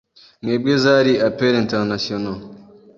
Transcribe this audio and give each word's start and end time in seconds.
Mwebwe 0.43 0.73
zari 0.83 1.13
appels 1.27 1.61
internationaux 1.63 2.39